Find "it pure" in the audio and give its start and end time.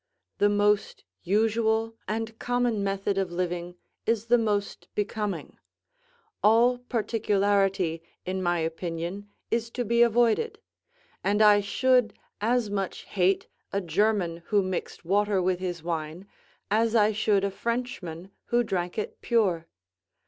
18.97-19.67